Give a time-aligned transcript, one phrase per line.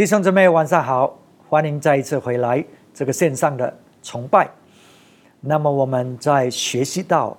[0.00, 1.14] 弟兄姊妹，晚上好，
[1.46, 2.64] 欢迎再一次回来
[2.94, 4.50] 这个线上的崇拜。
[5.42, 7.36] 那么我们在学习到，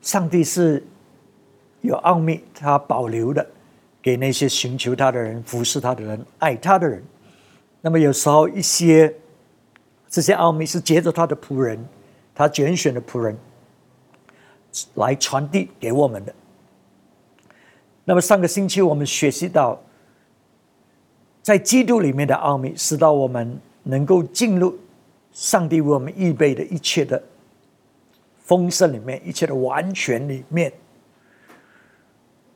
[0.00, 0.86] 上帝是
[1.80, 3.44] 有奥秘，他保留的
[4.00, 7.02] 给那些寻求他的人、服侍他的人、爱他的人。
[7.80, 9.12] 那么有时候一些
[10.08, 11.84] 这些奥秘是借着他的仆人，
[12.32, 13.36] 他拣选的仆人
[14.94, 16.32] 来传递给我们的。
[18.04, 19.82] 那么上个星期我们学习到。
[21.42, 24.78] 在基督里面的奥秘，使到我们能够进入
[25.32, 27.20] 上帝为我们预备的一切的
[28.44, 30.72] 丰盛里面，一切的完全里面。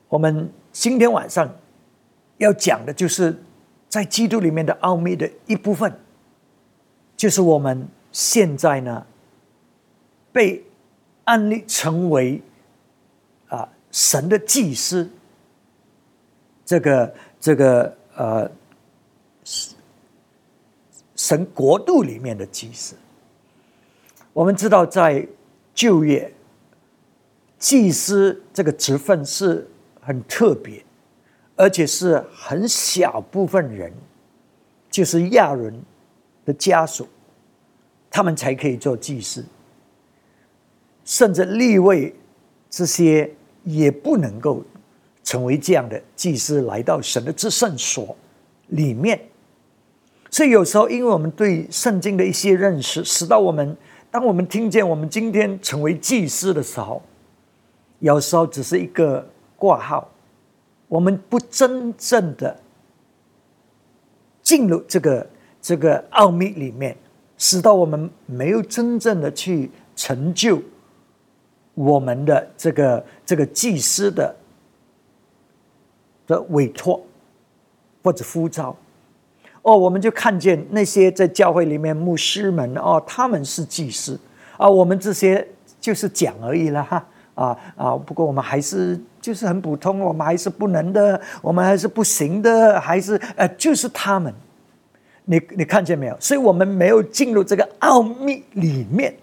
[0.07, 1.53] 我们今天晚上
[2.37, 3.37] 要讲的就是
[3.89, 5.93] 在基督里面的奥秘的一部分，
[7.17, 9.05] 就是我们现在呢
[10.31, 10.63] 被
[11.25, 12.41] 安立成为
[13.49, 15.09] 啊神的祭司，
[16.63, 18.49] 这个这个呃。
[21.27, 22.95] 神国度里面的祭司，
[24.31, 25.27] 我们知道，在
[25.73, 26.33] 旧约，
[27.59, 29.67] 祭司这个职分是
[29.99, 30.81] 很特别，
[31.57, 33.91] 而且是很小部分人，
[34.89, 35.77] 就是亚人
[36.45, 37.05] 的家属，
[38.09, 39.43] 他们才可以做祭司，
[41.03, 42.15] 甚至立位
[42.69, 43.29] 这些
[43.65, 44.63] 也不能够
[45.25, 48.15] 成为这样的祭司，来到神的至圣所
[48.67, 49.19] 里面。
[50.29, 53.75] 所以有时候，因为我们对圣经的一些认识，使到我们，
[54.11, 57.01] 当我们听见我们今天成为祭司的时候，
[57.99, 60.09] 有时候只是一个挂号，
[60.87, 62.59] 我们不真正的
[64.41, 65.27] 进入这个
[65.61, 66.95] 这个奥秘里面，
[67.37, 70.61] 使到我们没有真正的去成就
[71.73, 74.35] 我们的这个这个祭司的
[76.27, 77.01] 的委托
[78.03, 78.75] 或者呼召。
[79.67, 84.17] 哦，我们就看见那些在教会里面牧师们哦，他们是祭司
[84.55, 85.45] 啊，我们这些
[85.81, 87.05] 就是讲而已了哈
[87.35, 87.91] 啊啊！
[87.97, 94.33] 不过我们还是就是很普通，我们还是不能的，我们还是不行的，还是呃，就是他们，
[95.25, 96.15] 你你看见没有？
[96.17, 99.13] 所以我们没有进入这个奥秘里面，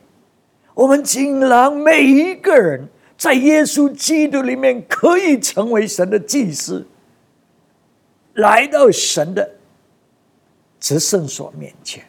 [0.74, 6.86] 我们竟然每一个人在耶稣基督里面可以成为神的祭司，
[8.34, 9.48] 来到神的。
[10.84, 12.04] 执圣所面前，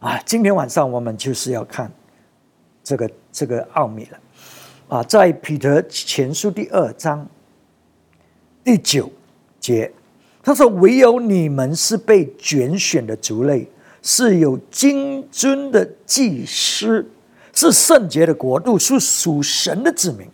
[0.00, 1.90] 啊，今天晚上我们就是要看
[2.84, 4.18] 这个这个奥秘了，
[4.88, 7.26] 啊，在彼得前书第二章
[8.62, 9.10] 第九
[9.58, 9.90] 节，
[10.42, 13.66] 他说：“唯有你们是被拣选的族类，
[14.02, 17.08] 是有金尊的祭司，
[17.54, 20.28] 是圣洁的国度，是属神的子民，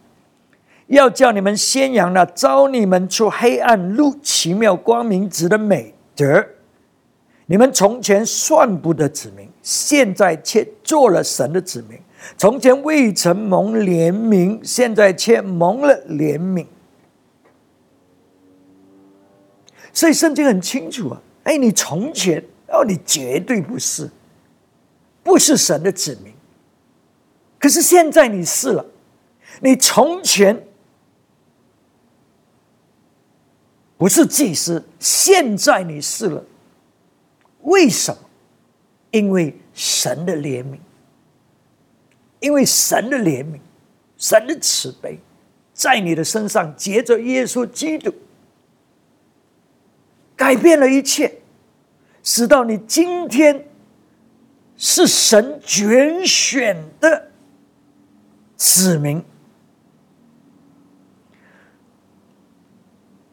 [0.89, 6.45] 要叫你们宣扬那招你们出黑暗入奇妙光明子的美。”德，
[7.47, 11.97] 你们从前算不得子民，现在却做了神的子民；
[12.37, 16.67] 从前未曾蒙怜悯，现在却蒙了怜悯。
[19.93, 21.23] 所以圣经很清楚啊！
[21.45, 24.11] 哎，你从前哦，你绝对不是，
[25.23, 26.35] 不是神的子民。
[27.61, 28.85] 可是现在你是了，
[29.61, 30.65] 你从前。
[33.99, 36.43] 不是祭司，现在你是了。
[37.63, 38.21] 为什么？
[39.11, 40.79] 因为神的怜悯，
[42.41, 43.59] 因为神的怜悯，
[44.17, 45.19] 神的慈悲，
[45.73, 48.15] 在你的身上结着耶稣基督，
[50.37, 51.41] 改变了一切，
[52.23, 53.67] 使到你今天
[54.77, 57.31] 是神拣选的
[58.57, 59.25] 子民。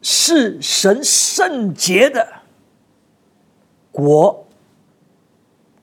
[0.08, 2.28] 是神圣洁的
[3.92, 4.46] 国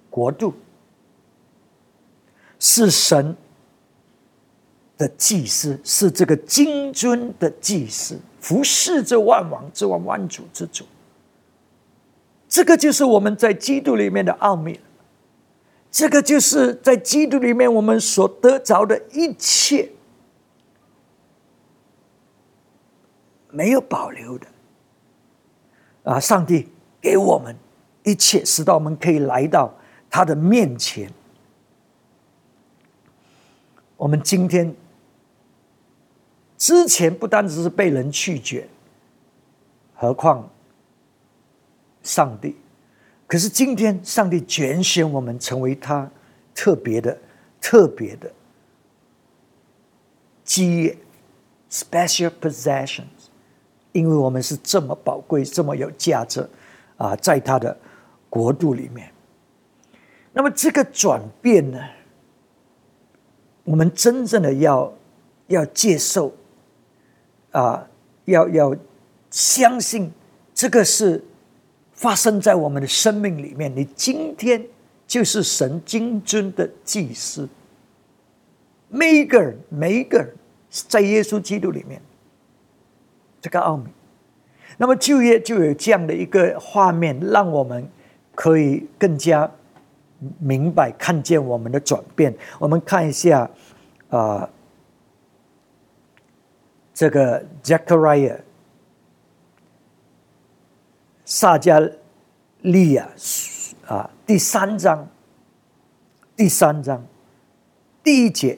[0.08, 0.54] 国度，
[2.60, 3.36] 是神
[4.96, 10.84] 的祭司，是这个金尊的祭司，服侍这万王之王、万主之主。
[12.48, 14.78] 这个就是我们在基督里面的奥秘，
[15.90, 19.90] 这个就是在基督里面我们所得着的一切。
[23.52, 24.46] 没有保留的
[26.04, 26.19] 啊！
[26.19, 26.69] 上帝
[27.00, 27.54] 给我们
[28.02, 29.72] 一切，使到我们可以来到
[30.10, 31.08] 他的面前。
[33.96, 34.75] 我们今天
[36.56, 38.66] 之前不单只是被人拒绝，
[39.94, 40.50] 何况
[42.02, 42.56] 上帝？
[43.26, 46.10] 可是今天上帝拣选我们成为他
[46.54, 47.16] 特别的、
[47.60, 48.32] 特别的
[50.44, 50.99] 基业
[51.70, 53.04] （special possession）。
[53.92, 56.48] 因为我们是这么宝贵、这么有价值
[56.96, 57.76] 啊，在他的
[58.28, 59.10] 国度里面。
[60.32, 61.78] 那么这个转变呢，
[63.64, 64.92] 我们真正的要
[65.48, 66.32] 要接受
[67.50, 67.86] 啊，
[68.24, 68.76] 要要
[69.30, 70.10] 相信
[70.54, 71.22] 这个是
[71.92, 73.70] 发生在我们的生命里面。
[73.76, 74.66] 你今天
[75.06, 77.46] 就是神金尊的祭司，
[78.88, 80.34] 每一个人，每一个人
[80.70, 82.00] 在耶稣基督里面，
[83.42, 83.90] 这个奥秘。
[84.78, 87.86] 那么就业就有这样的一个画面，让我们
[88.34, 89.50] 可以更加。
[90.38, 92.32] 明白，看见我们的转变。
[92.60, 93.50] 我们看一下，
[94.08, 94.48] 啊，
[96.94, 98.38] 这个 Zechariah
[101.24, 101.82] 撒加
[102.60, 103.08] 利亚
[103.84, 105.08] 啊，第三章，
[106.36, 107.04] 第三章
[108.04, 108.56] 第一节，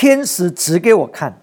[0.00, 1.38] 天使指给我看。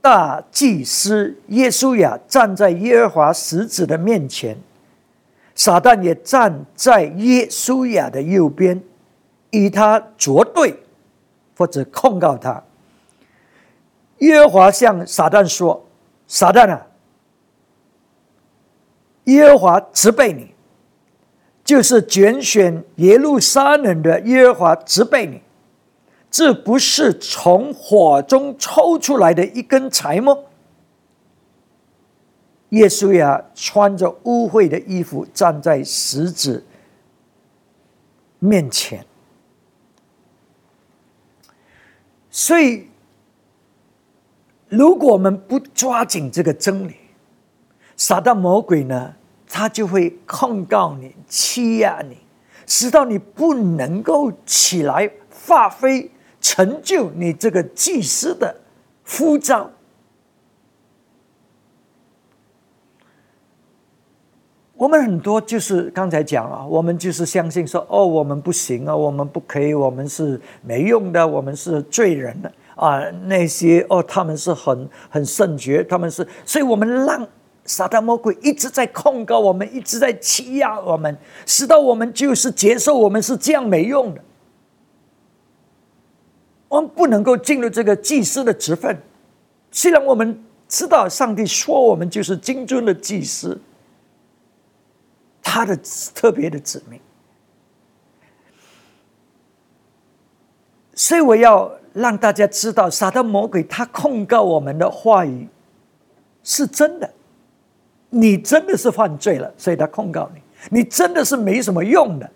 [0.00, 4.58] 大祭司耶稣亚站在耶和华使者的面前，
[5.54, 8.82] 撒旦也站在耶稣亚的右边，
[9.50, 10.74] 与他作对，
[11.56, 12.60] 或者控告他。
[14.18, 15.86] 耶和华向撒旦说
[16.26, 16.84] ：“撒旦啊，
[19.26, 20.52] 耶和华责备你，
[21.62, 25.42] 就是拣选耶路撒冷的耶和华责备你。”
[26.30, 30.36] 这不是从火中抽出来的一根柴吗？
[32.70, 36.66] 耶稣呀，穿着污秽的衣服站在石子
[38.38, 39.06] 面前。
[42.30, 42.88] 所以，
[44.68, 46.94] 如果我们不抓紧这个真理，
[47.96, 49.14] 撒旦魔鬼呢，
[49.48, 52.18] 他就会控告你、欺压你，
[52.66, 56.10] 直到你不能够起来发挥。
[56.48, 58.56] 成就你这个祭司的
[59.06, 59.70] 呼召。
[64.74, 72.98] 我们很多就是刚才讲啊，我们就是相信说，哦，我们不行啊，我们不可以，我们是没用的，我们是罪人的啊。
[73.26, 77.28] 那些哦，他们是很很圣洁，他们是，所以我们让
[77.66, 81.14] 撒旦魔鬼一直在控告我们，一直在欺压我们，
[81.44, 84.22] 使到我们就是接受我们是这样没用的。
[86.68, 89.00] 我们不能够进入这个祭司的职分，
[89.70, 93.58] 虽然我们知道上帝说我们就是金尊的祭司，
[95.42, 95.74] 他的
[96.14, 97.00] 特别的指命，
[100.94, 105.48] 所以我要让大家知道，撒旦魔鬼他控告我们的话语
[106.44, 107.10] 是真的，
[108.10, 112.30] 你真的是犯罪了，所以他控告你，你真的是没什么用的，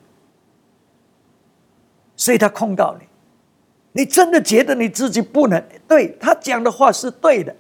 [2.16, 3.06] 所以他控告你。
[3.92, 5.62] 你真的觉得你自己不能？
[5.86, 7.54] 对他讲的话是对的，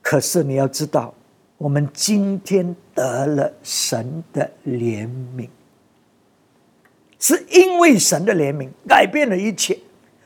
[0.00, 1.12] 可是你要知道，
[1.58, 5.06] 我们今天得了神的怜
[5.36, 5.50] 悯，
[7.18, 9.78] 是因为神的怜悯改变了一切，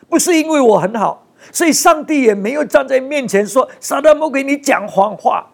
[0.08, 5.50] 不是因为我很好，所以上帝也没有站在面前说：“撒旦魔鬼，你讲谎话，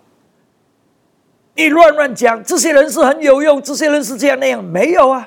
[1.55, 5.27] 你乱乱讲，这些人是很有用，这些人是这样那样。”没有啊。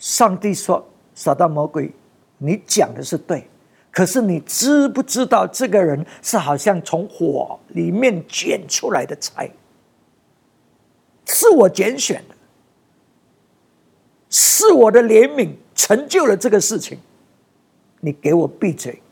[0.00, 1.92] 上帝说：“撒旦魔鬼，
[2.38, 3.46] 你讲的是对，
[3.92, 9.48] 可是你知不知道这个人是好像从火里面卷出来的柴？
[11.26, 12.34] 是我拣选的，
[14.30, 16.98] 是我的怜悯成就了这个事情。
[18.00, 19.02] 你给我闭嘴！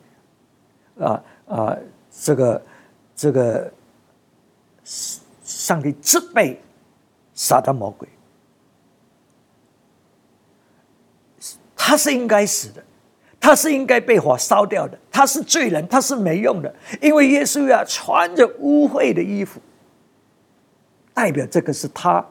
[0.98, 1.76] 啊啊，
[2.10, 2.62] 这个
[3.14, 3.70] 这个，
[5.44, 6.58] 上帝责备
[7.34, 8.08] 撒旦魔鬼。”
[11.88, 12.84] 他是应该死的，
[13.40, 19.58] 他是应该被火烧掉的，他是罪人，他是没用的，因为耶稣要穿着污秽的衣服，
[21.14, 22.22] 代表这个是他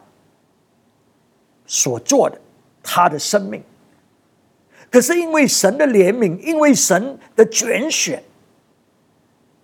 [1.65, 2.39] 所做的，
[2.83, 3.63] 他的生命。
[4.91, 8.23] 可是因为神的怜悯，因为神的拣选，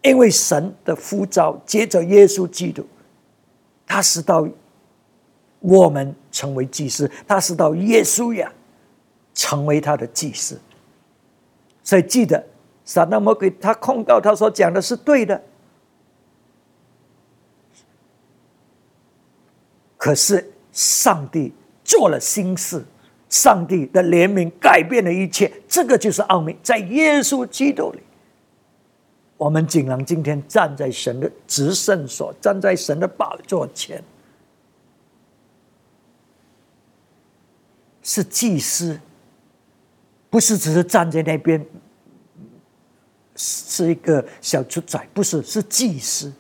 [0.01, 2.83] 因为神的呼召，接着耶稣基督，
[3.85, 4.47] 他是到
[5.59, 8.51] 我们成为祭司，他是到耶稣呀。
[9.33, 10.59] 成为他的祭司，
[11.83, 12.45] 所以记得
[12.85, 15.41] 撒旦魔鬼他控告他所讲的是对的，
[19.97, 21.51] 可是上帝
[21.83, 22.85] 做了新事，
[23.27, 27.99] 上帝的怜悯改变了一切，这个就是奥秘，在耶稣基督里，
[29.37, 34.03] 我们竟然今天站在神的执圣所，站在神的宝座前，
[38.03, 38.99] 是祭司。
[40.33, 41.63] 不是只是站在那边，
[43.35, 46.33] 是一个小猪仔，不是，是祭司，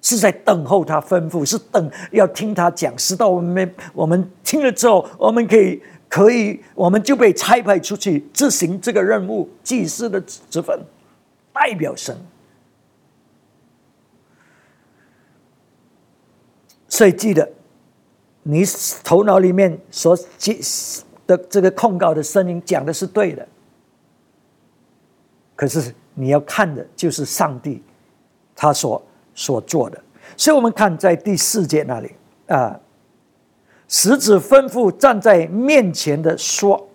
[0.00, 10.80] 是在等候他吩咐，是等要听他讲，直到我们我们听了之后，我们可以可以，我们就被差派出去执行这个任务，祭司的职分，
[11.52, 12.16] 代表神。
[16.88, 17.50] 所以记得，
[18.44, 18.62] 你
[19.02, 20.60] 头脑里面所记
[21.36, 23.46] 的这个控告的声音讲的是对的，
[25.56, 27.82] 可是你要看的就是上帝
[28.54, 29.02] 他所
[29.34, 30.00] 所做的。
[30.36, 32.12] 所以我们看在第四节那里
[32.46, 32.78] 啊，
[33.88, 36.88] 使子吩咐站在面前的说：“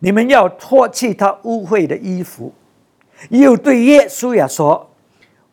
[0.00, 2.52] 你们要脱去他污秽的衣服。”
[3.30, 4.90] 又对耶稣呀说：“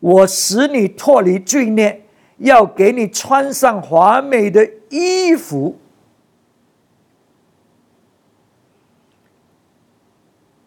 [0.00, 2.02] 我使你脱离罪孽。”
[2.38, 5.74] 要给你穿上华美的衣服。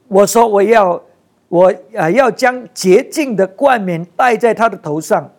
[0.10, 1.02] 我说我要
[1.48, 5.32] 我啊要将洁净的冠冕戴在他的头上，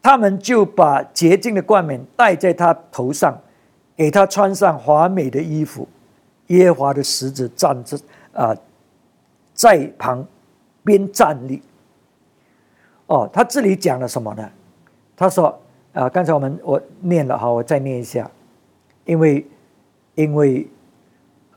[0.00, 3.36] 他们就把洁净的冠冕戴在他头上，
[3.96, 5.88] 给他穿上华美的衣服。
[6.46, 7.98] 耶和华的使者站着
[8.32, 8.54] 啊，
[9.54, 10.26] 在旁
[10.84, 11.62] 边站立。
[13.06, 14.50] 哦，他这里讲了什么呢？
[15.16, 15.60] 他说
[15.92, 18.30] ：“啊，刚才我们我念了哈，我再念一下，
[19.04, 19.46] 因为，
[20.14, 20.66] 因为，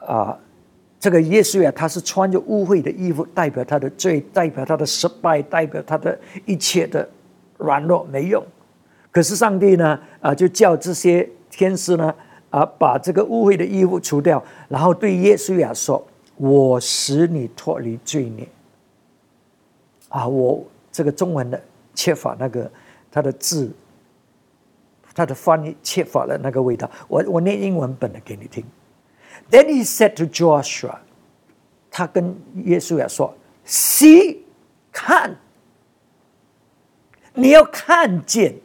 [0.06, 0.38] 啊，
[1.04, 7.06] 这个耶稣啊，他是穿着污秽的衣服，代表他的罪，代表他的失败，代表他的一切的
[7.58, 8.42] 软弱没用。
[9.12, 12.16] 可是上帝呢，啊，就叫这些天使呢，
[12.50, 16.02] 啊，把这个污秽的衣服除掉，然后对耶稣啊说
[16.40, 18.48] ：‘我使你脱离罪孽。’
[20.08, 21.62] 啊，我这个中文的
[21.94, 22.72] 缺乏那个。”
[23.12, 23.70] 他的字，
[25.14, 26.90] 他的翻译缺乏了那个味道。
[27.10, 28.64] 我我念英文本的给你听。
[29.50, 31.00] Then he said to Joshua，
[31.92, 32.36] 他跟
[32.66, 33.36] 耶稣也说
[33.66, 34.40] ：“See，
[34.92, 35.38] 看，
[37.34, 38.56] 你要看见，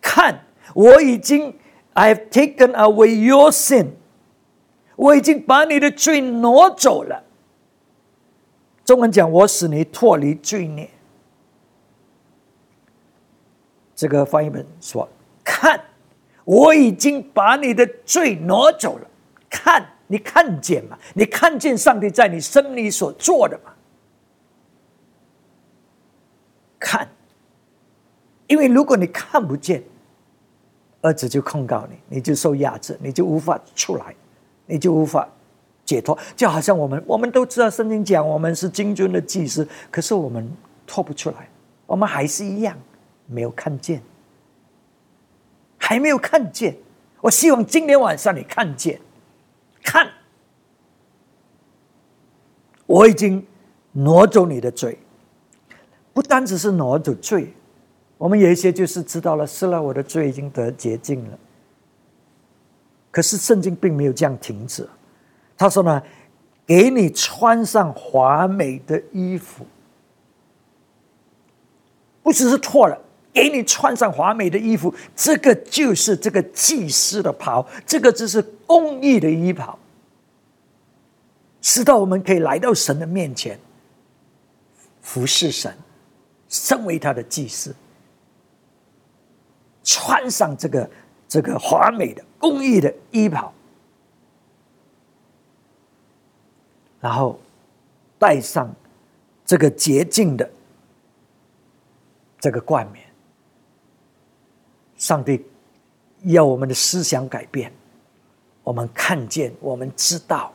[0.00, 0.44] 看，
[0.74, 1.58] 我已经
[1.92, 3.90] ，I have taken away your sin，
[4.96, 7.24] 我已经把你的罪挪走了。
[8.84, 10.88] 中文讲，我使你脱离罪孽。”
[13.94, 15.06] 这个翻译本说
[15.44, 15.84] ：“看，
[16.44, 19.06] 我已经把你的罪挪走了。
[19.50, 20.96] 看，你看见吗？
[21.12, 23.72] 你看见上帝在你生里所做的吗？
[26.78, 27.06] 看，
[28.46, 29.82] 因为如果你看不见，
[31.02, 34.14] 儿子就控告你，你就受压制，你就无法出来，
[34.64, 35.28] 你就无法
[35.84, 36.16] 解脱。
[36.34, 40.50] 就好像我们，我们都知道圣经讲我们是金尊的祭司，可是我们
[40.86, 41.48] 脱不出来，
[41.86, 42.78] 我们还是一样。”
[43.32, 44.02] 没有看见，
[45.78, 46.76] 还没有看见。
[47.20, 49.00] 我希望今天晚上你看见，
[49.82, 50.10] 看，
[52.86, 53.46] 我已经
[53.92, 54.98] 挪走你的罪，
[56.12, 57.52] 不单只是挪走罪，
[58.18, 61.38] 我们有一些就是知道了，是了，我的罪已经得洁净了。
[63.10, 64.88] 可是圣经并没有这样停止，
[65.56, 66.02] 他说呢，
[66.64, 69.66] 给你穿上华美的衣服，
[72.22, 72.96] 不只是脱了。
[73.32, 79.78] 给你穿上华美的衣服，这个就是这个祭司的袍，这个就是公义的衣袍，
[81.62, 83.58] 使到我们可以来到神的面前，
[85.00, 85.72] 服侍神，
[86.48, 87.72] 身为他的祭司，
[89.84, 90.90] 穿上这个
[91.28, 93.52] 这个华美的公义的衣袍，
[97.00, 97.38] 然后
[98.18, 98.74] 戴上
[99.46, 100.50] 这个洁净的
[102.40, 103.09] 这个冠冕。
[105.00, 105.42] 上帝
[106.24, 107.72] 要我们的思想改变，
[108.62, 110.52] 我们看见，我们知道，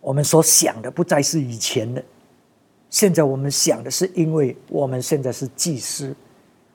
[0.00, 2.04] 我们所想的不再是以前的。
[2.90, 6.14] 现在我们想的是，因为我们现在是祭司，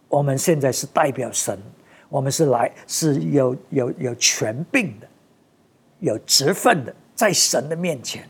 [0.08, 1.60] 我们现在是代表神，
[2.08, 5.08] 我们是来是有有有权柄的，
[6.00, 8.26] 有职分的，在神的面前，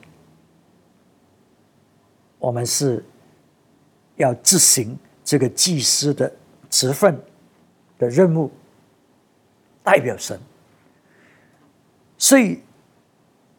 [2.40, 3.06] 我们是
[4.16, 6.32] 要执行这个祭司的
[6.68, 7.16] 职分。
[8.00, 8.50] 的任务
[9.84, 10.40] 代表神，
[12.18, 12.62] 所以，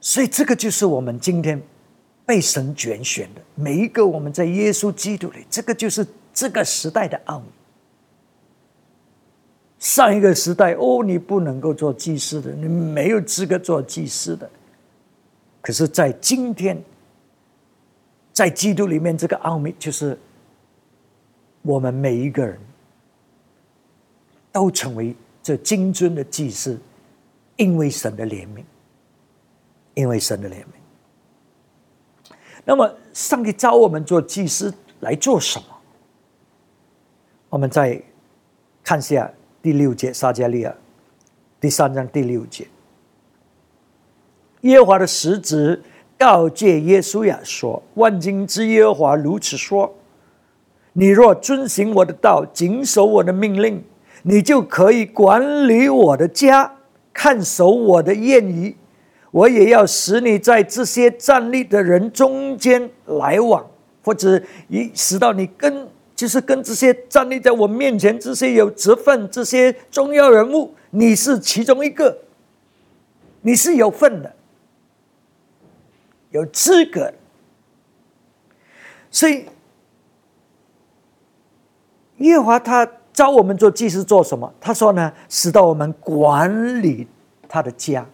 [0.01, 1.61] 所以这个就是我们今天
[2.25, 7.47] 被神拣选的每一个我们在耶稣基督里，这个就是这个时代的奥秘。
[9.79, 14.49] 上一个时代，哦，你不能够做祭司的，你没有资格做祭司的。
[15.61, 16.83] 可是，在今天，
[18.33, 20.19] 在基督里面，这个奥秘就是
[21.63, 22.59] 我们每一个人。
[24.53, 26.79] 都成为这金尊的祭司，
[27.57, 28.65] 因为神的怜悯，
[29.95, 32.35] 因为神的怜悯。
[32.65, 35.65] 那么，上帝召我们做祭司来做什么？
[37.49, 38.01] 我们再
[38.85, 39.31] 看下
[39.63, 40.75] 第六节，撒加利亚
[41.61, 42.67] 第三章第六节，
[44.61, 45.81] 耶和华的使者
[46.19, 49.93] 告诫耶稣亚说：“万军之耶和华如此说：
[50.93, 53.83] 你若遵行我的道，谨守我的命令，
[54.23, 56.77] 你就可以管理我的家，
[57.13, 58.77] 看守我的宴仪。
[59.31, 63.65] 我也要使你在这些站立的人中间来往，
[64.05, 65.89] 或者一使到你跟。”
[66.21, 72.15] 就是跟这些站立在我面前这些有职分、这些重要人物，你是其中一个，
[73.41, 74.31] 你是有份的，
[76.31, 77.11] 有资格。
[79.11, 79.47] 所以，
[82.19, 84.53] 耶华他招我们做祭司做什么？
[84.61, 87.07] 他说呢，使到我们管理
[87.49, 88.07] 他的家，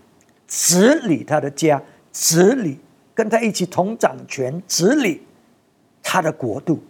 [0.49, 1.81] 治理他的家，
[2.13, 2.81] 治理
[3.15, 5.23] 跟他一起同掌权，治理
[6.03, 6.83] 他的国度。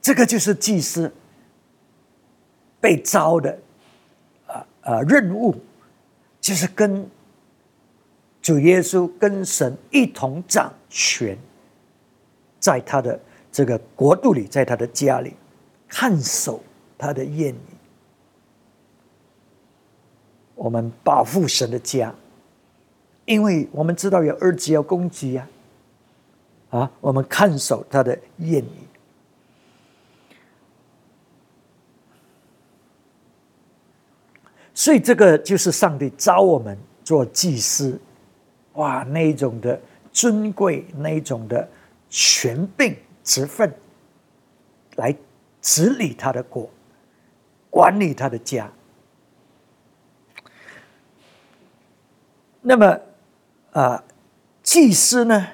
[0.00, 1.12] 这个就是祭司
[2.80, 3.58] 被招的
[4.46, 5.54] 啊啊任务，
[6.40, 7.06] 就是跟
[8.40, 11.36] 主耶稣跟神一同掌权，
[12.58, 13.20] 在他的
[13.52, 15.34] 这个国度里，在他的家里
[15.88, 16.62] 看守
[16.96, 17.58] 他的宴礼。
[20.54, 22.14] 我们保护神的家，
[23.24, 25.48] 因为我们知道有儿子要攻击呀，
[26.70, 28.70] 啊，我们看守他的宴礼。
[34.74, 38.00] 所以，这个就是上帝招我们做祭司，
[38.74, 39.80] 哇，那一种的
[40.12, 41.68] 尊贵，那一种的
[42.08, 43.72] 权柄职分，
[44.96, 45.14] 来
[45.60, 46.68] 治理他的国，
[47.70, 48.70] 管理他的家。
[52.60, 53.00] 那么，
[53.72, 54.04] 啊，
[54.62, 55.46] 祭司呢，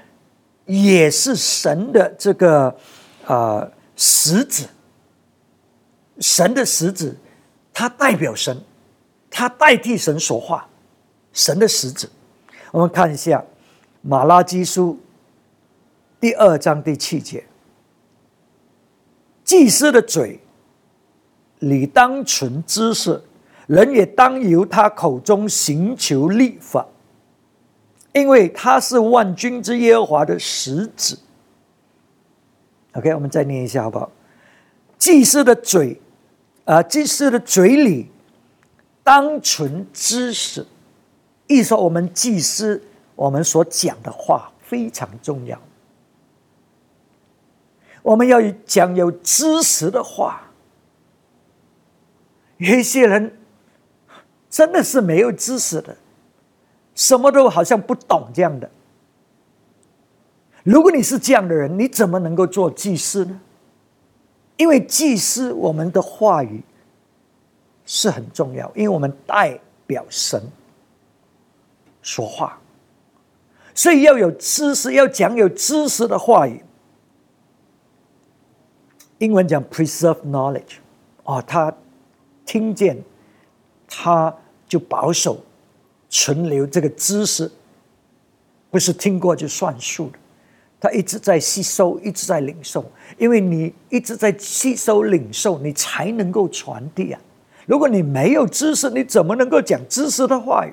[0.67, 2.77] 也是神的这个
[3.27, 4.65] 啊使者，
[6.19, 7.15] 神的使者，
[7.73, 8.61] 他代表神。
[9.37, 10.69] 他代替神说话，
[11.33, 12.09] 神的使者。
[12.71, 13.39] 我们看一下
[14.01, 14.95] 《马拉基书》
[16.21, 17.45] 第二章第七节：
[19.45, 20.41] 祭司的嘴，
[21.61, 23.23] 理当存知识，
[23.67, 26.87] 人也当由他口中寻求立法，
[28.13, 31.17] 因为他是万军之耶和华的使者。
[32.95, 34.11] OK，我们再念一下好不好？
[34.99, 36.01] 祭司的嘴，
[36.65, 38.09] 啊，祭司的嘴里。
[39.07, 40.67] 当存知识，
[41.47, 42.83] 意说我们祭司
[43.15, 45.61] 我们所讲的话非常重要。
[48.05, 50.43] 我们要讲有知识的话。
[52.59, 53.37] 有一些人
[54.49, 55.97] 真的是没有知识的，
[56.95, 58.71] 什么都好像不懂这样的。
[60.63, 63.41] 如果你是这样的人，你怎么能够做祭司呢？
[64.59, 66.63] 因为祭司我们的话语。
[67.87, 70.43] 是很重要，因为我们代表神
[72.01, 72.59] 说话，
[73.75, 76.65] 所以要有知识，要讲有知识的话语。
[79.19, 80.77] 英文讲 preserve knowledge，
[81.25, 81.75] 哦，他
[82.45, 82.97] 听见，
[83.89, 84.35] 他
[84.69, 85.43] 就保守、
[86.11, 87.51] 存留这个知识，
[88.71, 90.19] 不是听过就算数的，
[90.81, 92.85] 他一直在吸收，一直在领受，
[93.17, 97.21] 因为你一直在吸收、领受，你才能够传递啊。
[97.67, 100.73] 如果你没有知识，你怎么能够讲知识的话语？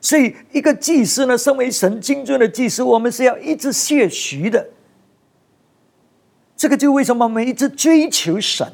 [0.00, 4.64] 所以，一个祭司呢，身为神精尊的祭司，我们是要一直谢许的。
[6.58, 8.70] 这个就为什么我们一直追求神？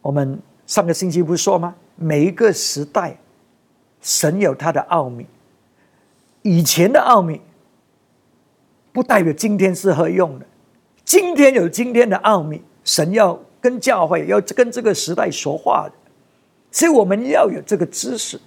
[0.00, 1.76] 我们上个星期不是说吗？
[1.94, 3.18] 每一个时代，
[4.00, 5.26] 神有他的奥秘。
[6.40, 7.38] 以前的奥秘，
[8.92, 10.46] 不代表今天是合用的。
[11.04, 12.62] 今天有今天的奥秘。
[12.84, 15.92] 神要跟教会要跟这个时代说话的，
[16.70, 18.40] 所以我们要有这个知识，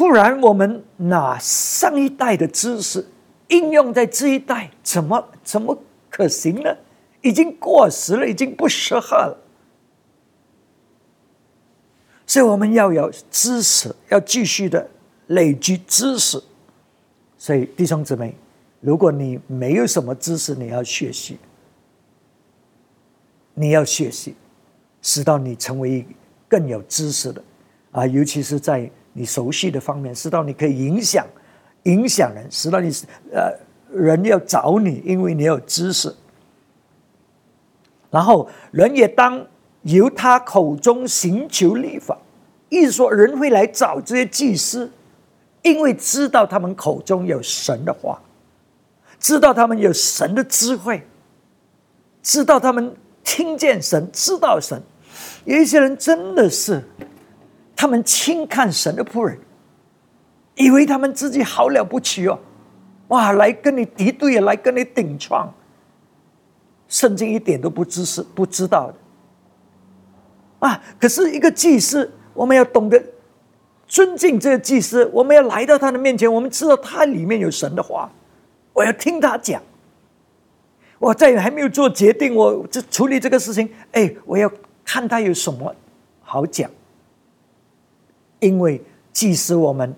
[0.00, 3.06] 不然我们拿上一代的知识
[3.48, 6.74] 应用在这一代，怎么怎么可行呢？
[7.20, 9.36] 已经过时了，已经不适合了。
[12.26, 14.88] 所以我们要有知识，要继续的
[15.26, 16.42] 累积知识。
[17.36, 18.34] 所以弟兄姊妹。
[18.80, 21.36] 如果你没有什么知识，你要学习，
[23.52, 24.34] 你要学习，
[25.02, 26.06] 使到你成为
[26.48, 27.44] 更有知识的
[27.90, 31.26] 啊，尤其是在你熟悉的方面，使到你可以影响
[31.84, 32.90] 影响人，使到你
[33.32, 33.52] 呃
[33.92, 36.14] 人要找你，因为你有知识。
[38.10, 39.46] 然后人也当
[39.82, 42.18] 由他口中寻求立法，
[42.68, 44.90] 意思说人会来找这些祭司，
[45.62, 48.20] 因为知道他们口中有神的话，
[49.18, 51.02] 知道他们有神的智慧，
[52.22, 54.82] 知道他们听见神，知道神。
[55.44, 56.82] 有一些人真的是，
[57.80, 59.38] 他们轻看神的仆人，
[60.54, 62.38] 以为他们自己好了不起哦，
[63.08, 65.50] 哇，来跟你敌对，来跟你顶撞。
[66.88, 70.78] 圣经一点都不知识不知道的啊！
[71.00, 73.02] 可是一个祭司，我们要懂得
[73.86, 78.12] 尊敬这个祭司，我们要来到他的面前，我们知道他里面有神的话，
[78.74, 79.62] 我要听他讲。
[80.98, 84.52] 我在还没有做决定，我这处理这个事情，哎，我要
[84.84, 85.74] 看他有什么
[86.20, 86.70] 好讲，
[88.40, 89.94] 因为即使我们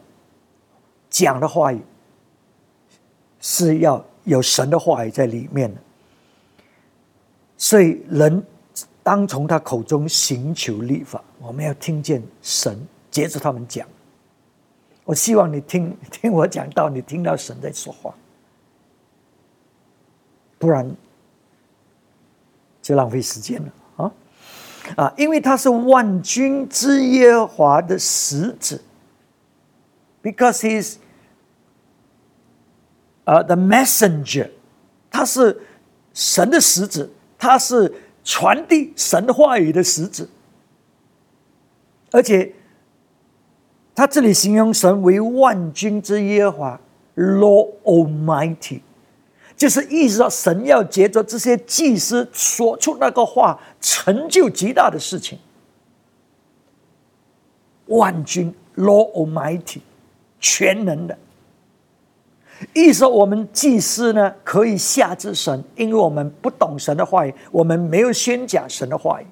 [1.08, 1.80] 讲的话语
[3.40, 5.80] 是要有神的话语在里面的。
[7.56, 8.44] 所以，人
[9.04, 12.76] 当从他口中寻求立法，我们要听见神
[13.10, 13.86] 接着他们讲。
[15.04, 18.14] 我希望你听 听我讲到，你听到神在说话，
[20.58, 20.88] 不然
[22.80, 23.72] 就浪费时间了
[24.96, 25.12] 啊！
[25.16, 28.78] 因为他是万军之耶和华的使者
[30.22, 30.96] ，because he's
[33.24, 34.50] 啊 the messenger，
[35.10, 35.60] 他是
[36.12, 37.08] 神的使者。
[37.44, 37.92] 他是
[38.22, 40.24] 传递神话语的使者，
[42.12, 42.54] 而且
[43.96, 46.80] 他这里形容神为万军之耶和华
[47.16, 48.82] ，Lord Almighty，
[49.62, 55.38] 就是意识到神要借着这些祭司说出那个话，成就极大的事情。
[57.86, 59.78] 万军 Lord Almighty，
[60.40, 61.16] 全能的。
[62.74, 69.26] 意思我们祭司呢，可以下至神，因为我们不懂神的话语，我们没有宣讲神的话语，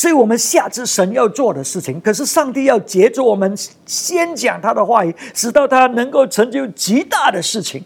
[0.00, 2.00] 所以我们下至神要做的事情。
[2.00, 7.84] 可是上帝要借助我们先讲他的话语，使到他能够成就极大的事情。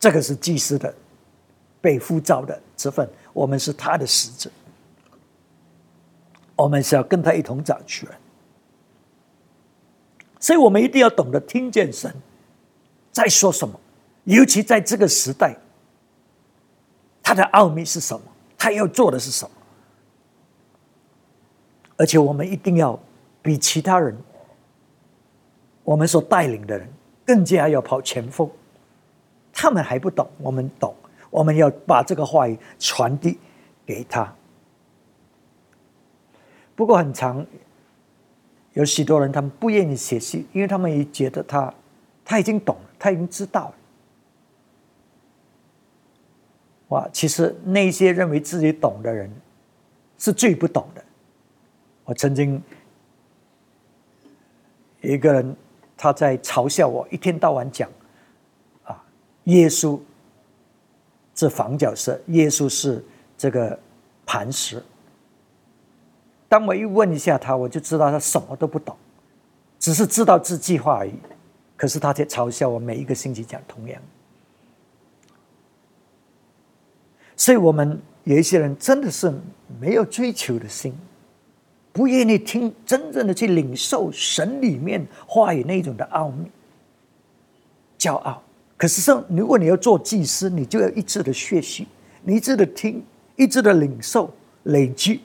[0.00, 0.92] 这个是祭司的
[1.80, 4.50] 被呼召的职分，我们是他的使者，
[6.56, 8.08] 我们是要跟他一同掌权。
[10.40, 12.12] 所以我们一定要懂得听见神
[13.12, 13.78] 在说什么，
[14.24, 15.56] 尤其在这个时代，
[17.22, 18.22] 他的奥秘是什么？
[18.62, 19.50] 他要做的是什么？
[21.96, 22.96] 而且我们一定要
[23.42, 24.16] 比其他人，
[25.82, 26.88] 我们所带领的人
[27.26, 28.48] 更加要跑前锋。
[29.52, 30.94] 他们还不懂，我们懂。
[31.28, 33.36] 我们要把这个话语传递
[33.84, 34.32] 给他。
[36.76, 37.44] 不过很长。
[38.74, 41.74] 有许多人，他们不愿意写信，因为他们也觉得他
[42.24, 43.74] 他已经懂了，他已经知道了。
[46.92, 49.30] 哇，其实那些认为自己懂的人
[50.18, 51.02] 是最不懂的。
[52.04, 52.62] 我曾经
[55.00, 55.56] 一个人
[55.96, 57.88] 他在嘲笑我，一天到晚讲
[58.84, 59.02] 啊，
[59.44, 59.98] 耶稣
[61.34, 63.02] 是房角石，耶稣是
[63.38, 63.78] 这个
[64.26, 64.82] 磐石。
[66.50, 68.94] 当我一问一下他，我就知道他什么都不懂，
[69.78, 71.14] 只是知道这计划而已。
[71.74, 74.02] 可是他在嘲笑我，每一个星期讲同样。
[77.42, 79.34] 所以我们有一些人真的是
[79.80, 80.94] 没有追求的心，
[81.92, 86.48] 不愿意听真正的去领受神里面话语那种的奥秘，
[87.98, 88.40] 骄傲。
[88.76, 91.88] 可是说，如果你要做祭司，你就要一直的学习，
[92.22, 95.22] 你一直的听，一直的领受，累积。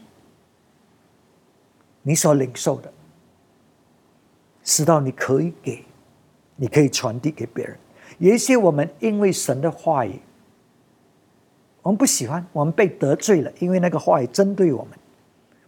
[2.02, 2.92] 你所领受的，
[4.64, 5.86] 直到你可以给，
[6.56, 7.78] 你可以传递给别人。
[8.18, 10.20] 有一些我们因为神的话语，
[11.88, 15.00] 我们不喜欢，我们被得罪了，因为那个话语针对我们，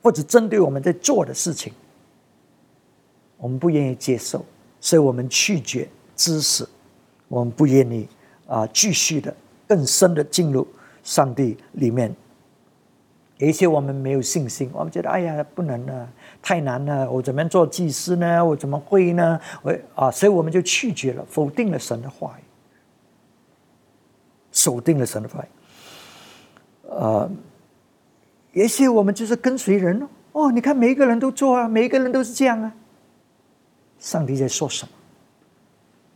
[0.04, 1.72] 或者针对我们在做的事情，
[3.38, 4.44] 我们不愿意接受，
[4.82, 6.68] 所以我们拒绝知识，
[7.30, 8.06] 我们不愿意
[8.48, 9.34] 啊继续的
[9.66, 10.68] 更深的进入
[11.04, 12.14] 上帝里面。
[13.38, 16.06] 有一些我们没有信心，我们觉得哎呀不能啊。
[16.42, 18.46] 太难了，我怎么样做祭司呢？
[18.46, 19.40] 我怎么会呢？
[19.62, 22.44] 我啊，所以我们就拒绝了，否定了神的话语，
[24.52, 25.48] 否定了神的话语。
[26.90, 27.30] 呃，
[28.54, 30.52] 也许我们就是跟随人哦。
[30.52, 32.74] 你看每一个人都做啊，每一个人都是这样啊。
[34.00, 34.92] 上帝在说什么？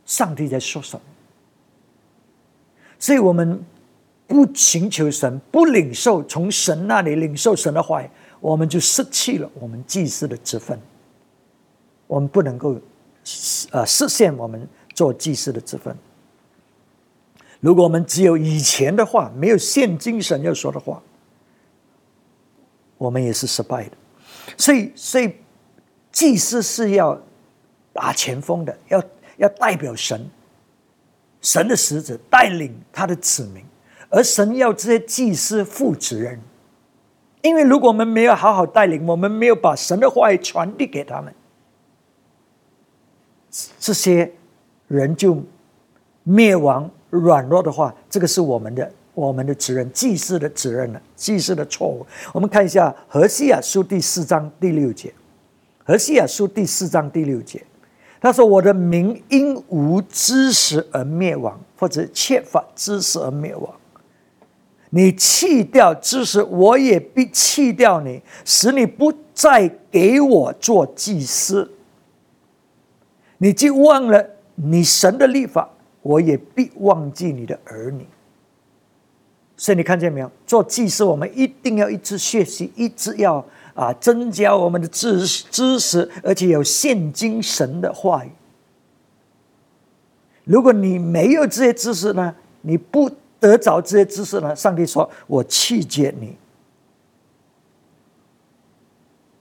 [0.04, 1.02] 上帝在说什么？
[2.98, 3.62] 所以我们
[4.26, 8.08] 不寻求神，不领受从神那里领受神的话语。
[8.40, 10.78] 我们就失去了我们祭祀的职分，
[12.06, 12.78] 我们不能够，
[13.70, 15.96] 呃，实现我们做祭祀的职分。
[17.64, 21.02] 如果我们只有以前的话，没有现今神要说的话，
[22.98, 23.92] 我们也是失败的。
[24.58, 25.34] 所以，所以
[26.12, 27.18] 祭司是要
[27.90, 29.02] 打前锋的，要
[29.38, 30.28] 要代表神，
[31.40, 33.64] 神的使者带领他的子民，
[34.10, 36.38] 而神要这些祭司负责任。
[37.40, 41.34] 因为如果我们没有好好带领，我们没有把神的话语传递给他们，
[43.80, 44.30] 这些
[44.86, 45.42] 人就
[46.24, 52.04] 灭亡、软弱的话，这个是我们的我们的责任，祭司的责任了，祭司的错误。
[52.32, 55.08] 我们看一下《何西亚书》第四章第六节，
[55.84, 57.64] 《何西亚书》第四章第六节，
[58.20, 63.72] 他说：“我的民因无知识而灭亡，或者缺乏知识而灭亡。”
[64.90, 71.70] 你弃掉知识，我也必弃掉你，使你不再给我做祭司。
[73.38, 74.24] 你就忘了
[74.54, 75.68] 你神的立法，
[76.04, 78.06] 我也必忘记你的儿女。
[79.56, 80.30] 所以你看见没有？
[80.46, 88.30] 做祭司，我们一定要一直学习，一直要啊增加我们的知知识，而且有现今神的话语。
[90.44, 93.10] 如果你没有这些知识呢，你不。
[93.40, 94.56] 得着这些知识呢？
[94.56, 96.34] 上帝说：“我弃绝你，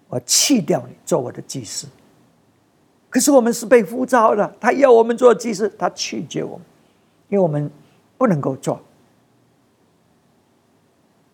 [0.10, 1.88] 我弃掉你，做我的祭司。”
[3.14, 6.66] 可是我们是被呼召的，他要我们做祭司，他拒绝我们，
[7.30, 7.70] 因为我们
[8.18, 8.82] 不能够做。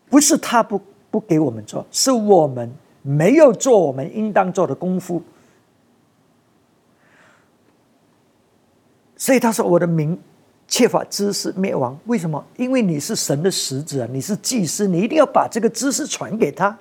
[0.09, 2.69] 不是他不不给我们做，是我们
[3.01, 5.23] 没有做我们应当做的功夫。
[9.15, 10.19] 所以他说：“我的名。”
[10.67, 12.45] 缺乏知识灭亡，为什么？
[12.55, 16.77] 因为你是神的使者，你是祭司，你一定要把这个知识传给他。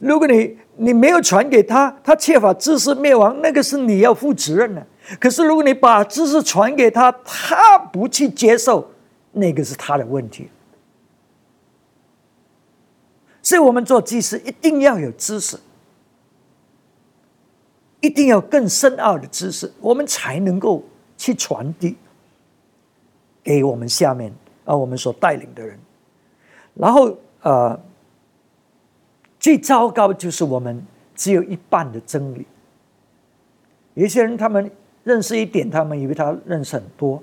[0.00, 4.84] 如果你你没有传给他，他缺乏知识灭亡，那个是你要负责任的。
[5.20, 8.90] 可是如果你把知识传给他，他不去接受，
[9.32, 10.48] 那个是他的问题。
[13.42, 15.58] 所以我们做祭司一定要有知识，
[18.00, 20.82] 一定要更深奥的知识，我们才能够
[21.16, 21.96] 去传递。
[23.42, 24.30] 给我们下面
[24.66, 25.78] 啊，我们所带领的人，
[26.74, 27.80] 然后呃，
[29.40, 30.80] 最糟糕就是我们
[31.16, 32.46] 只有一半的真理。
[33.94, 34.70] 有些人他们
[35.02, 37.20] 认识一点，他们以为他认识很多，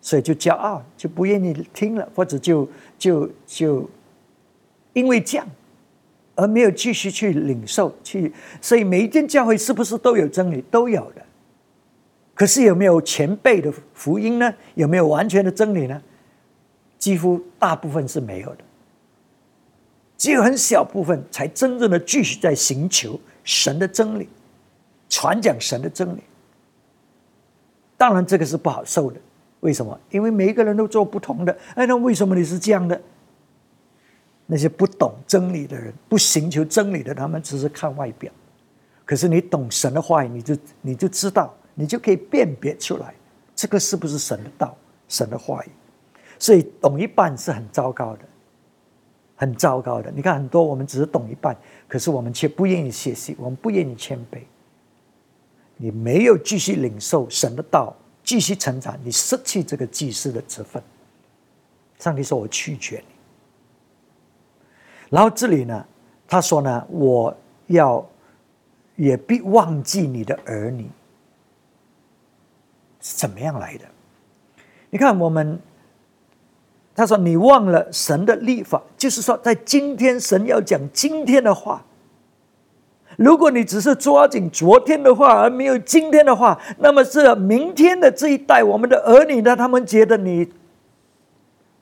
[0.00, 3.90] 所以就骄傲，就不愿意听了，或者就就就
[4.92, 5.46] 因为这样
[6.34, 8.32] 而没有继续去领受去。
[8.60, 10.62] 所以每一间教会是不是都有真理？
[10.70, 11.22] 都有的。
[12.34, 14.54] 可是有没有前辈的福音呢？
[14.74, 16.02] 有没有完全的真理呢？
[16.98, 18.58] 几乎大部分是没有的，
[20.26, 24.28] 只有很小部分才真正的继续在寻求神的真理，
[25.08, 26.20] 传讲神的真理。
[27.96, 29.20] 当然，这个是不好受的。
[29.60, 29.96] 为什么？
[30.10, 31.56] 因为每一个人都做不同的。
[31.76, 33.00] 哎，那为什么你是这样的？
[34.46, 38.32] 那些不懂真理的人，不寻求真理的，他们只是看外表。
[39.04, 41.54] 可是你懂神的话语，你就你就知道。
[41.76, 43.14] 你就可以辨别出来，
[43.54, 44.76] 这个是不是神的道、
[45.08, 45.68] 神的话语？
[46.36, 48.20] 所以懂一半是很糟糕的，
[49.36, 50.10] 很糟糕的。
[50.10, 54.40] 你看，很多我们只是懂一半，可是我们却不愿意学习，我们不愿意谦卑。
[55.76, 57.94] 你没有继续领受神的道，
[58.24, 60.82] 继续成长，你失去这个祭司的职分。
[61.98, 63.14] 上帝说：“我拒绝你。”
[65.10, 65.86] 然后这里呢，
[66.26, 68.06] 他说呢：“我要
[68.96, 70.90] 也必忘记你的儿女。”
[73.00, 73.84] 是怎么样来的？
[74.90, 75.60] 你看，我们
[76.96, 81.84] 他说你忘了神的立法，就是说，在今天神要讲今天的话。
[83.16, 89.54] 如果你只是抓紧昨天的话，而没有今天的话，那么这明天的这一代，我们的儿女呢？
[89.54, 90.50] 他们觉得你，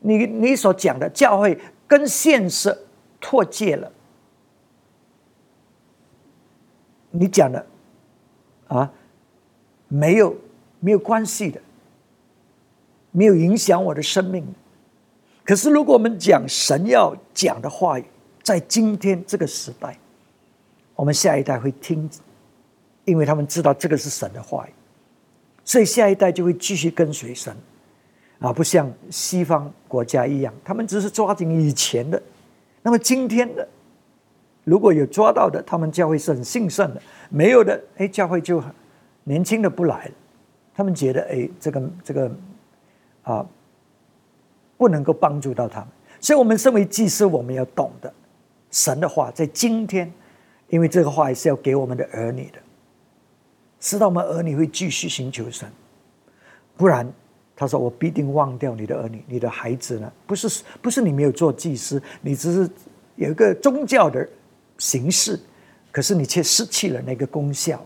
[0.01, 2.77] 你你所讲的教会跟现实
[3.21, 3.91] 脱节了。
[7.13, 7.65] 你讲的
[8.69, 8.91] 啊，
[9.89, 10.37] 没有。
[10.81, 11.59] 没有关系的，
[13.11, 14.47] 没有影响我的生命。
[15.45, 18.05] 可是，如果我们讲神要讲的话语，
[18.43, 19.97] 在今天这个时代，
[20.97, 22.09] 我们下一代会听，
[23.05, 24.71] 因为他们知道这个是神的话语，
[25.63, 27.55] 所以下一代就会继续跟随神，
[28.39, 32.23] 啊，不像西方国家一样，他们只是抓紧以前的。
[32.83, 33.69] 那么今天的，
[34.65, 38.63] 如果有抓到的，他们教会是很兴盛的；没有的，哎，教会就
[39.25, 40.13] 年轻的不来了。
[40.75, 42.31] 他们觉得，哎，这个这个，
[43.23, 43.47] 啊，
[44.77, 45.89] 不能够帮助到他们。
[46.21, 48.13] 所以，我们身为祭司，我们要懂得
[48.71, 50.13] 神的话，在今天，
[50.69, 52.59] 因为这个话也是要给我们的儿女的，
[53.79, 55.69] 知道我们儿女会继续寻求神，
[56.77, 57.07] 不然
[57.55, 60.13] 他说：“我必定忘掉你的儿女，你的孩子呢？
[60.27, 62.71] 不是不是你没有做祭司，你只是
[63.17, 64.29] 有一个宗教的
[64.79, 65.39] 形式，
[65.93, 67.81] 可是你却失去了那个功效。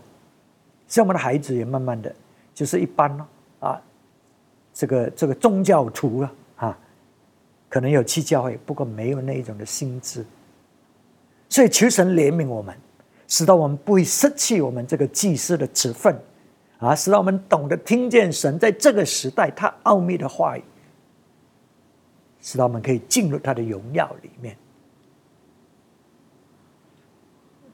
[0.87, 2.11] 像我们的孩子也慢慢的
[2.51, 3.27] 就是一般了
[3.59, 3.81] 啊，
[4.73, 6.33] 这个这个宗教徒了，
[7.69, 10.25] 可能有去教会，不过没有那一种的心智。
[11.47, 12.75] 所以求神怜悯我们，
[13.27, 16.19] 使到我们不会失去我们这个祭司的职分。”
[16.79, 20.63] 啊，使让我们懂得听见神在这个时代他奥秘的话语，
[22.39, 24.55] 使到我们可以进入他的荣耀里面。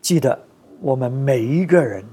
[0.02, 0.44] 记得
[0.82, 2.04] 我们每一个人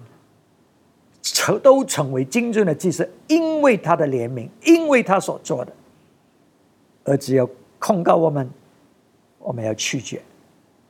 [1.23, 5.73] 成都成为精准的祭司，因为他的怜悯，因为他所做的，
[7.05, 7.49] 而只有
[7.83, 8.49] 控告我们，
[9.41, 10.23] 我们要拒绝，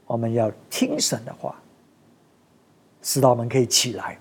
[0.05, 1.59] 我们要听神的话，
[3.00, 4.18] 使到我们可以起来。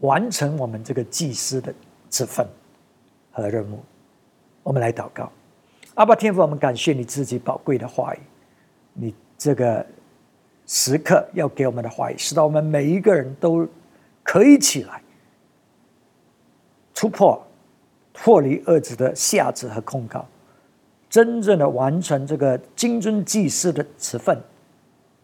[0.00, 1.74] 完成我们这个祭司的
[2.08, 2.48] 职分
[3.30, 3.80] 和任务，
[4.62, 5.30] 我们来祷告。
[5.96, 8.18] 阿爸天父，我们感谢你自己宝贵的话语，
[8.94, 9.84] 你这个
[10.66, 13.68] 时刻要给我们的话语，使到我们每一个人都
[14.22, 15.02] 可以起来，
[16.94, 17.46] 突破
[18.14, 20.24] 脱离恶子的下子和控告，
[21.08, 24.38] 真正的完成这个金尊祭司的职分，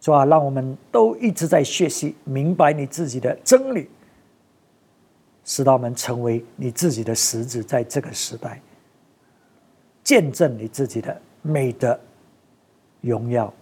[0.01, 0.25] 是吧？
[0.25, 3.89] 让我们都一直在学习，明白你自己的真理。
[5.45, 8.59] 使到我们成为你自己的实质，在这个时代
[10.03, 12.01] 见证你自己的美德、
[13.03, 13.53] 荣耀。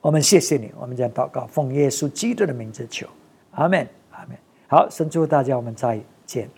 [0.00, 3.06] 我们谢谢你，我们将祷告，奉耶稣基督的名字求，
[3.50, 4.38] 阿门，阿门。
[4.66, 6.48] 好，神祝大家，我们再见，